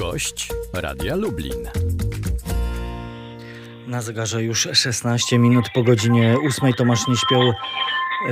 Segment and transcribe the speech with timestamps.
[0.00, 0.48] Gość
[0.82, 1.62] Radia Lublin.
[3.88, 6.72] Na zegarze już 16 minut po godzinie 8.
[6.72, 7.52] Tomasz nie śpiał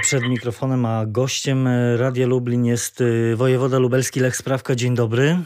[0.00, 4.74] przed mikrofonem, a gościem Radia Lublin jest y, wojewoda lubelski Lech Sprawka.
[4.74, 5.36] Dzień dobry.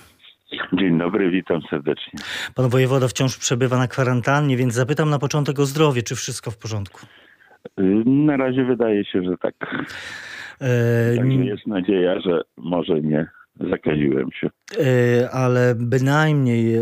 [0.73, 2.19] Dzień dobry, witam serdecznie.
[2.55, 6.03] Pan wojewoda wciąż przebywa na kwarantannie, więc zapytam na początek o zdrowie.
[6.03, 7.07] Czy wszystko w porządku?
[7.81, 9.55] Y, na razie wydaje się, że tak.
[10.61, 11.17] E...
[11.17, 14.51] Także jest nadzieja, że może nie zakaziłem się.
[14.77, 16.81] E, ale bynajmniej e,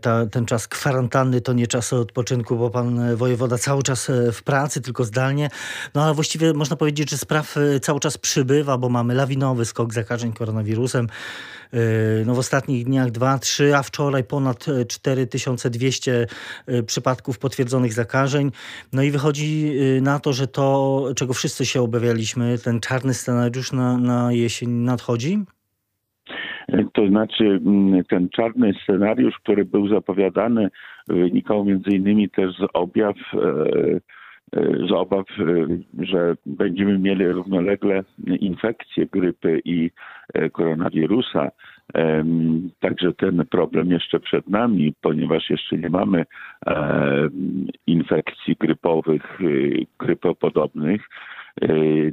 [0.00, 4.42] ta, ten czas kwarantanny to nie czas odpoczynku, bo pan wojewoda cały czas e, w
[4.42, 5.48] pracy, tylko zdalnie.
[5.94, 10.32] No ale właściwie można powiedzieć, że spraw cały czas przybywa, bo mamy lawinowy skok zakażeń
[10.32, 11.06] koronawirusem.
[12.26, 16.26] No w ostatnich dniach 2-3, a wczoraj ponad 4200
[16.86, 18.52] przypadków potwierdzonych zakażeń.
[18.92, 23.98] No i wychodzi na to, że to, czego wszyscy się obawialiśmy, ten czarny scenariusz na,
[23.98, 25.44] na jesień nadchodzi?
[27.16, 30.68] Znaczy mm, ten czarny scenariusz, który był zapowiadany,
[31.08, 33.38] wynikał między innymi też z objaw, e,
[34.60, 35.44] e, z obaw, e,
[36.04, 38.04] że będziemy mieli równolegle
[38.40, 39.90] infekcje grypy i
[40.52, 41.50] koronawirusa.
[42.80, 46.24] Także ten problem jeszcze przed nami, ponieważ jeszcze nie mamy
[47.86, 49.38] infekcji grypowych,
[49.98, 51.08] grypopodobnych.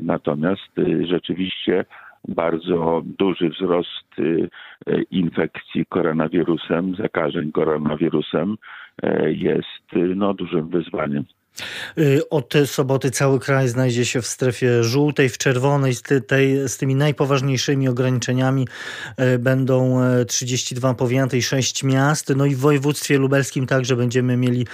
[0.02, 0.72] Natomiast
[1.04, 1.86] rzeczywiście
[2.28, 4.50] bardzo duży wzrost y,
[4.90, 8.58] y, infekcji koronawirusem, zakażeń koronawirusem
[9.04, 11.24] y, jest no, dużym wyzwaniem.
[11.98, 16.78] Y, od soboty cały kraj znajdzie się w strefie żółtej, w czerwonej, z, tej, z
[16.78, 18.68] tymi najpoważniejszymi ograniczeniami
[19.36, 22.36] y, będą 32 y, powiaty i 6 miast.
[22.36, 24.66] No i w województwie lubelskim także będziemy mieli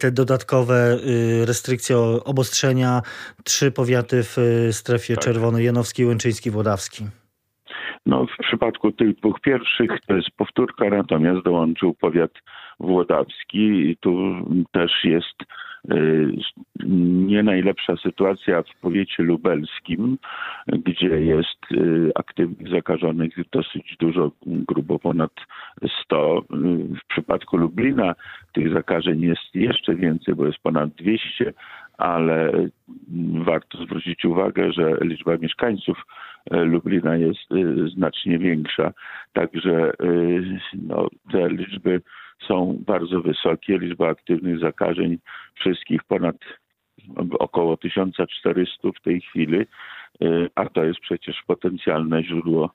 [0.00, 0.98] te dodatkowe
[1.44, 3.02] restrykcje, obostrzenia.
[3.44, 4.36] Trzy powiaty w
[4.70, 5.24] strefie tak.
[5.24, 7.04] czerwonej, Janowski, Łęczyński, Włodawski.
[8.06, 12.30] No, w przypadku tych dwóch pierwszych to jest powtórka, natomiast dołączył powiat
[12.80, 14.34] włodawski i tu
[14.72, 15.36] też jest
[16.86, 20.18] nie najlepsza sytuacja w powiecie lubelskim,
[20.66, 25.32] gdzie jest y, aktywnych zakażonych dosyć dużo, grubo ponad
[26.04, 26.42] 100.
[27.02, 28.14] W przypadku Lublina
[28.52, 31.52] tych zakażeń jest jeszcze więcej, bo jest ponad 200,
[31.98, 32.52] ale
[33.44, 36.02] warto zwrócić uwagę, że liczba mieszkańców
[36.50, 37.50] Lublina jest
[37.94, 38.92] znacznie większa.
[39.32, 39.92] Także
[40.82, 42.00] no, te liczby
[42.48, 43.78] są bardzo wysokie.
[43.78, 45.18] Liczba aktywnych zakażeń
[45.54, 46.36] wszystkich ponad
[47.38, 49.58] około 1400 w tej chwili,
[50.54, 52.70] a to jest przecież potencjalne źródło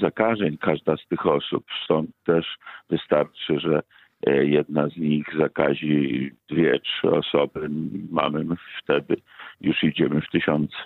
[0.00, 1.64] zakażeń każda z tych osób.
[1.84, 2.46] Stąd też
[2.90, 3.82] wystarczy, że
[4.26, 7.68] jedna z nich zakazi dwie, trzy osoby.
[8.10, 8.44] Mamy
[8.82, 9.16] wtedy
[9.60, 10.76] już idziemy w tysiące.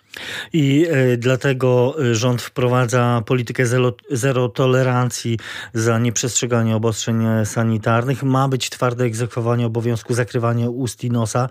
[0.53, 5.39] I e, dlatego e, rząd wprowadza politykę zero, zero tolerancji
[5.73, 8.23] za nieprzestrzeganie obostrzeń sanitarnych.
[8.23, 11.49] Ma być twarde egzekwowanie obowiązku zakrywania ust i nosa.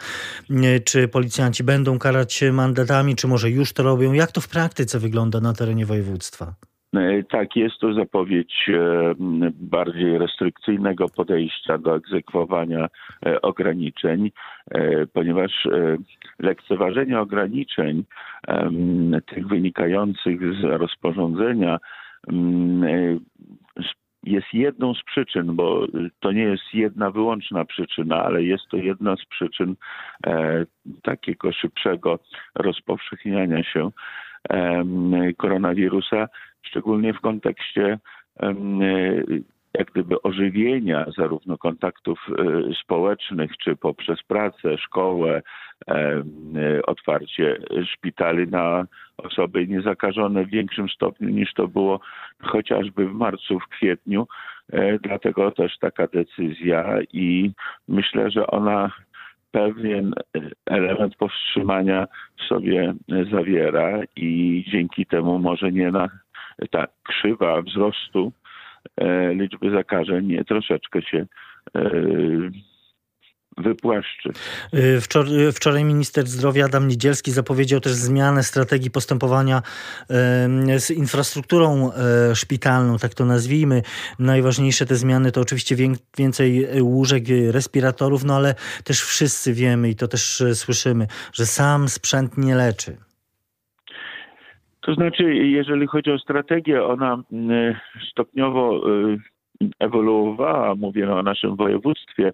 [0.86, 4.14] Czy policjanci będą karać mandatami, czy może już to robią?
[4.14, 6.54] Jak to w praktyce wygląda na terenie województwa?
[6.96, 9.14] E, tak, jest to zapowiedź e,
[9.54, 12.88] bardziej restrykcyjnego podejścia do egzekwowania
[13.26, 14.32] e, ograniczeń,
[15.14, 15.68] ponieważ
[16.40, 18.04] lekceważenie ograniczeń
[19.28, 21.78] tych wynikających z rozporządzenia
[24.24, 25.88] jest jedną z przyczyn, bo
[26.20, 29.76] to nie jest jedna wyłączna przyczyna, ale jest to jedna z przyczyn
[31.04, 32.20] takiego szybszego
[32.56, 33.92] rozpowszechniania się
[35.38, 36.28] koronawirusa,
[36.62, 38.00] szczególnie w kontekście
[39.74, 45.42] jak gdyby ożywienia zarówno kontaktów e, społecznych, czy poprzez pracę, szkołę,
[46.88, 47.58] otwarcie
[47.94, 48.86] szpitali na
[49.18, 52.00] osoby niezakażone w większym stopniu niż to było
[52.42, 54.28] chociażby w marcu, w kwietniu.
[54.74, 57.52] E, dlatego też taka decyzja i
[57.88, 58.92] myślę, że ona
[59.52, 60.14] pewien
[60.66, 62.08] element powstrzymania
[62.48, 62.94] sobie
[63.32, 66.10] zawiera i dzięki temu może nie na
[66.70, 68.32] ta krzywa wzrostu
[68.98, 71.26] e, liczby zakażeń troszeczkę się
[71.76, 71.82] e,
[73.58, 74.30] wypłaszczy.
[74.74, 79.62] Y, wczoraj, wczoraj minister zdrowia Adam Niedzielski zapowiedział też zmianę strategii postępowania
[80.78, 83.82] z infrastrukturą e, szpitalną, tak to nazwijmy.
[84.20, 85.76] Najważniejsze te zmiany to oczywiście
[86.18, 91.90] więcej łóżek, respiratorów, no ale też wszyscy wiemy i to też e, słyszymy, że sam
[91.90, 92.98] sprzęt nie leczy.
[94.82, 97.24] To znaczy, jeżeli chodzi o strategię, ona
[98.12, 99.18] stopniowo y,
[99.80, 102.34] ewoluowała, mówię o naszym województwie,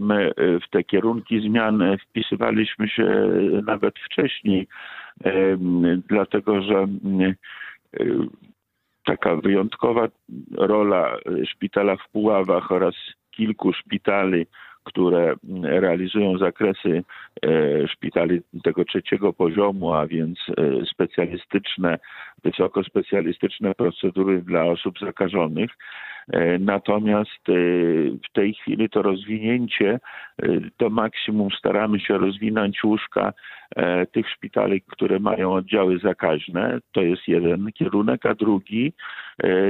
[0.00, 3.30] my w te kierunki zmian wpisywaliśmy się
[3.66, 4.66] nawet wcześniej,
[6.08, 6.86] dlatego że
[9.04, 10.08] taka wyjątkowa
[10.56, 12.94] rola szpitala w Puławach oraz
[13.30, 14.46] kilku szpitali
[14.84, 17.02] które realizują zakresy
[17.42, 20.38] e, szpitali tego trzeciego poziomu, a więc
[20.92, 21.98] specjalistyczne,
[22.44, 25.70] wysokospecjalistyczne procedury dla osób zakażonych.
[26.32, 27.46] E, natomiast
[28.28, 29.98] w tej chwili to rozwinięcie
[30.78, 33.32] do maksimum staramy się rozwinąć łóżka
[34.12, 36.78] tych szpitali, które mają oddziały zakaźne.
[36.92, 38.92] To jest jeden kierunek, a drugi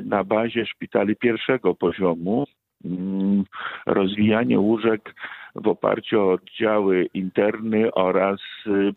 [0.05, 2.47] na bazie szpitali pierwszego poziomu
[2.85, 3.45] Mm,
[3.87, 5.15] rozwijanie łóżek
[5.55, 8.41] w oparciu o oddziały interny oraz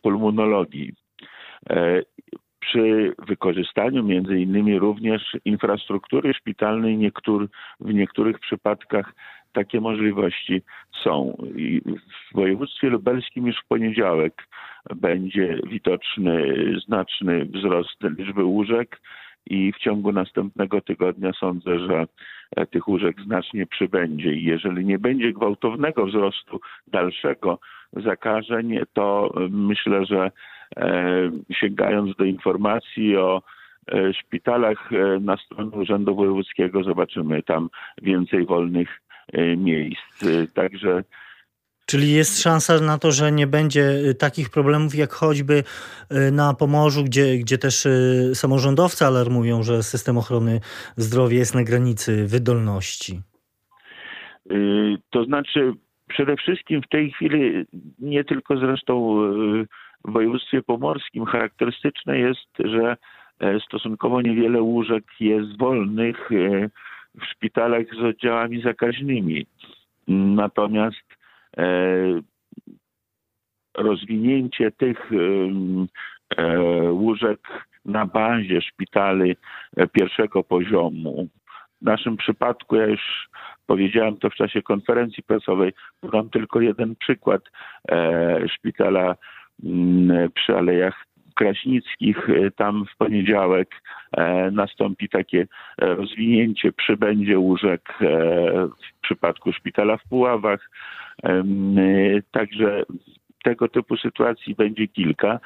[0.01, 0.93] pulmonologii.
[2.65, 7.11] Przy wykorzystaniu między innymi również infrastruktury szpitalnej
[7.79, 9.13] w niektórych przypadkach
[9.53, 10.61] takie możliwości
[11.03, 11.37] są.
[11.55, 11.81] I
[12.31, 14.47] w województwie lubelskim już w poniedziałek
[14.95, 16.55] będzie widoczny
[16.85, 18.99] znaczny wzrost liczby łóżek
[19.45, 22.05] i w ciągu następnego tygodnia sądzę, że
[22.71, 27.59] tych łóżek znacznie przybędzie i jeżeli nie będzie gwałtownego wzrostu dalszego
[27.93, 30.31] zakażeń, to myślę, że
[31.59, 33.41] sięgając do informacji o
[34.19, 34.89] szpitalach
[35.21, 37.69] na stronie Urzędu Wojewódzkiego zobaczymy tam
[38.01, 38.89] więcej wolnych
[39.57, 40.25] miejsc.
[40.53, 41.03] Także
[41.85, 43.85] Czyli jest szansa na to, że nie będzie
[44.19, 45.63] takich problemów jak choćby
[46.31, 47.87] na Pomorzu, gdzie, gdzie też
[48.33, 50.59] samorządowcy alarmują, że system ochrony
[50.97, 53.21] zdrowia jest na granicy wydolności.
[55.09, 55.73] To znaczy,
[56.07, 57.65] przede wszystkim w tej chwili,
[57.99, 59.17] nie tylko zresztą
[60.05, 62.97] w województwie pomorskim, charakterystyczne jest, że
[63.39, 66.69] e, stosunkowo niewiele łóżek jest wolnych e,
[67.19, 69.45] w szpitalach z oddziałami zakaźnymi.
[70.07, 71.13] Natomiast
[71.57, 72.21] E,
[73.77, 75.11] rozwinięcie tych
[76.89, 77.39] łóżek
[77.85, 79.35] na bazie szpitali
[79.91, 81.27] pierwszego poziomu.
[81.81, 83.29] W naszym przypadku, ja już
[83.65, 87.41] powiedziałem to w czasie konferencji prasowej, podam tylko jeden przykład
[88.47, 89.15] szpitala
[90.33, 91.05] przy Alejach
[91.35, 92.27] Kraśnickich.
[92.55, 93.69] Tam w poniedziałek
[94.51, 95.47] nastąpi takie
[95.77, 97.93] rozwinięcie, przybędzie łóżek
[98.97, 100.69] w przypadku szpitala w Puławach.
[102.31, 102.83] Także
[103.43, 105.39] tego typu sytuacji będzie kilka.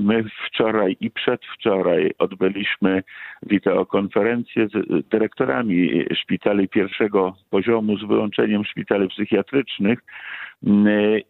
[0.00, 3.02] My wczoraj i przedwczoraj odbyliśmy
[3.42, 9.98] wideokonferencję z dyrektorami szpitali pierwszego poziomu z wyłączeniem szpitali psychiatrycznych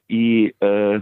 [0.09, 1.01] i e,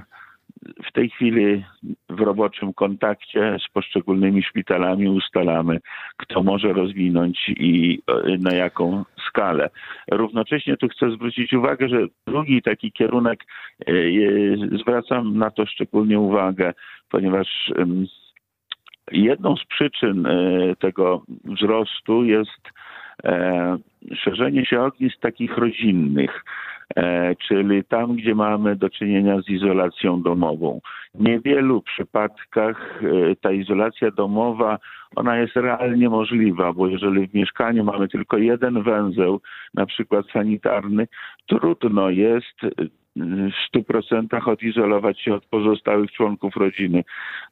[0.85, 1.65] w tej chwili
[2.09, 5.81] w roboczym kontakcie z poszczególnymi szpitalami ustalamy,
[6.17, 9.71] kto może rozwinąć i e, na jaką skalę.
[10.11, 13.45] Równocześnie tu chcę zwrócić uwagę, że drugi taki kierunek,
[13.87, 13.93] e,
[14.79, 16.75] zwracam na to szczególnie uwagę,
[17.09, 17.73] ponieważ
[19.13, 20.31] jedną z przyczyn e,
[20.77, 22.77] tego wzrostu jest
[24.15, 26.45] szerzenie się ognisk takich rodzinnych.
[26.97, 30.81] E, czyli tam, gdzie mamy do czynienia z izolacją domową.
[31.15, 34.79] W niewielu przypadkach e, ta izolacja domowa,
[35.17, 39.41] ona jest realnie możliwa, bo jeżeli w mieszkaniu mamy tylko jeden węzeł,
[39.75, 41.09] na przykład sanitarny,
[41.47, 42.61] trudno jest
[43.17, 47.05] w 100% odizolować się od pozostałych członków rodziny.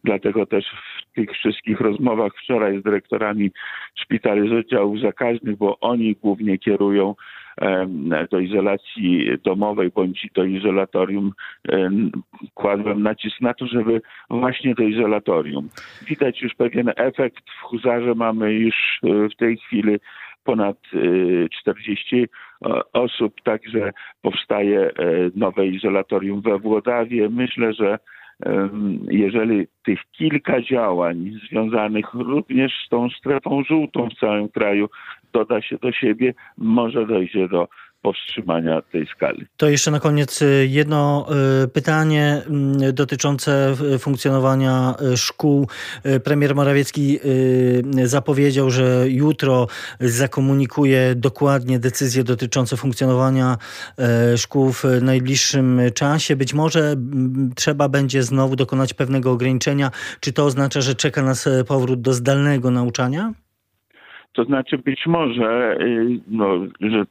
[0.04, 3.50] Dlatego też w tych wszystkich rozmowach wczoraj z dyrektorami
[3.94, 7.14] szpitali z oddziałów zakaźnych, bo oni głównie kierują
[8.30, 11.32] do izolacji domowej bądź do izolatorium,
[12.54, 15.68] kładłem nacisk na to, żeby właśnie do izolatorium.
[16.08, 17.44] Widać już pewien efekt.
[17.50, 19.96] W Huzarze mamy już e, w tej chwili
[20.44, 20.76] ponad
[21.60, 22.26] 40 e,
[22.92, 23.90] osób, także
[24.22, 24.90] powstaje e,
[25.36, 27.28] nowe izolatorium we Włodawie.
[27.28, 27.98] Myślę, że
[29.10, 34.88] jeżeli tych kilka działań związanych również z tą strefą żółtą w całym kraju
[35.34, 37.68] doda się do siebie, może dojdzie do
[38.04, 39.46] powstrzymania tej skali.
[39.56, 41.26] To jeszcze na koniec y, jedno
[41.64, 45.68] y, pytanie mm, dotyczące funkcjonowania y, szkół.
[46.24, 47.18] Premier Morawiecki
[48.04, 49.66] zapowiedział, że jutro
[50.00, 53.56] zakomunikuje dokładnie decyzje dotyczące funkcjonowania
[54.36, 56.36] szkół w najbliższym czasie.
[56.36, 56.94] Być może
[57.56, 59.90] trzeba będzie znowu dokonać pewnego ograniczenia.
[60.20, 63.32] Czy to oznacza, że czeka nas powrót do zdalnego nauczania?
[64.34, 67.04] To znaczy być może, y, no, że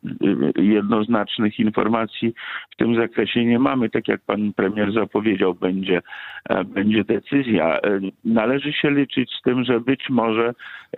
[0.58, 2.34] y, jednoznacznych informacji
[2.72, 3.90] w tym zakresie nie mamy.
[3.90, 6.02] Tak jak pan premier zapowiedział, będzie,
[6.50, 7.80] e, będzie decyzja.
[7.80, 10.54] E, należy się liczyć z tym, że być może,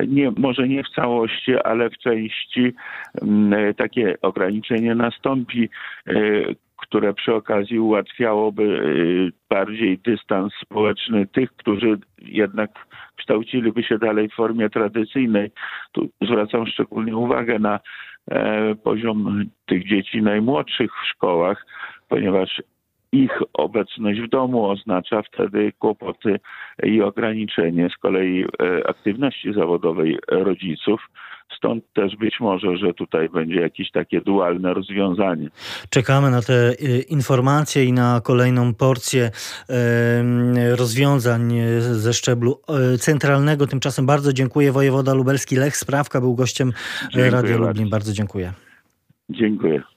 [0.07, 2.73] nie, może nie w całości, ale w części
[3.21, 5.69] mm, e, takie ograniczenie nastąpi.
[6.77, 12.69] Które przy okazji ułatwiałoby y, bardziej dystans społeczny tych, którzy jednak
[13.15, 15.51] kształciliby się dalej w formie tradycyjnej.
[15.91, 17.79] Tu zwracam szczególnie uwagę na
[18.31, 21.65] e, poziom tych dzieci najmłodszych w szkołach,
[22.09, 22.61] ponieważ
[23.11, 26.39] ich obecność w domu oznacza wtedy kłopoty
[26.83, 31.01] i ograniczenie z kolei e, aktywności zawodowej rodziców.
[31.57, 35.49] Stąd też być może, że tutaj będzie jakieś takie dualne rozwiązanie.
[35.89, 39.31] Czekamy na te y, informacje i na kolejną porcję
[40.77, 42.59] rozwiązań ze szczeblu
[42.93, 43.67] e, centralnego.
[43.67, 44.71] Tymczasem bardzo dziękuję.
[44.71, 46.71] Wojewoda lubelski Lech Sprawka był gościem
[47.31, 47.57] bardzo.
[47.57, 47.89] Lublin.
[47.89, 48.53] Bardzo dziękuję.
[49.29, 49.94] Dziękuję.